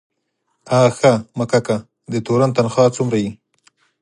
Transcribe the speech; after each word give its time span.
آ 0.77 0.79
ښه 0.97 1.11
مککه، 1.37 1.77
د 2.11 2.13
تورن 2.25 2.49
تنخواه 2.57 2.93
څومره 2.95 3.17
وي؟ 3.23 3.31